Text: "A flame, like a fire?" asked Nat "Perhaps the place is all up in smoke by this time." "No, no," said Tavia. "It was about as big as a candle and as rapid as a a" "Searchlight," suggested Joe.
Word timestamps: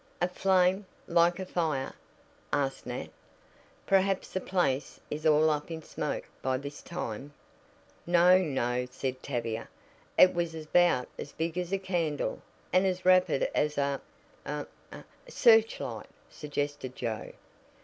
"A 0.19 0.27
flame, 0.27 0.87
like 1.05 1.37
a 1.37 1.45
fire?" 1.45 1.93
asked 2.51 2.87
Nat 2.87 3.09
"Perhaps 3.85 4.29
the 4.31 4.41
place 4.41 4.99
is 5.11 5.27
all 5.27 5.51
up 5.51 5.69
in 5.69 5.83
smoke 5.83 6.23
by 6.41 6.57
this 6.57 6.81
time." 6.81 7.33
"No, 8.07 8.39
no," 8.39 8.87
said 8.89 9.21
Tavia. 9.21 9.69
"It 10.17 10.33
was 10.33 10.55
about 10.55 11.07
as 11.19 11.33
big 11.33 11.55
as 11.55 11.71
a 11.71 11.77
candle 11.77 12.41
and 12.73 12.87
as 12.87 13.05
rapid 13.05 13.47
as 13.53 13.77
a 13.77 14.01
a" 14.43 14.65
"Searchlight," 15.27 16.09
suggested 16.31 16.95
Joe. 16.95 17.33